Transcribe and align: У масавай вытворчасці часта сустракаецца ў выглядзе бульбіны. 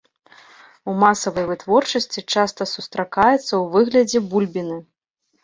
У 0.91 0.95
масавай 1.03 1.45
вытворчасці 1.49 2.19
часта 2.33 2.67
сустракаецца 2.73 3.37
ў 3.37 3.61
выглядзе 3.77 4.25
бульбіны. 4.35 4.81